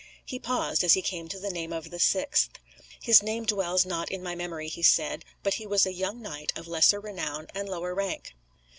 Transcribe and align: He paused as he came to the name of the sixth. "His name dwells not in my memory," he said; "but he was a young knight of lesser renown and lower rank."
He 0.25 0.39
paused 0.39 0.83
as 0.83 0.93
he 0.95 1.03
came 1.03 1.27
to 1.27 1.39
the 1.39 1.51
name 1.51 1.71
of 1.71 1.91
the 1.91 1.99
sixth. 1.99 2.53
"His 3.03 3.21
name 3.21 3.45
dwells 3.45 3.85
not 3.85 4.09
in 4.11 4.23
my 4.23 4.33
memory," 4.33 4.67
he 4.67 4.81
said; 4.81 5.23
"but 5.43 5.53
he 5.53 5.67
was 5.67 5.85
a 5.85 5.93
young 5.93 6.23
knight 6.23 6.51
of 6.57 6.67
lesser 6.67 6.99
renown 6.99 7.45
and 7.53 7.69
lower 7.69 7.93
rank." 7.93 8.33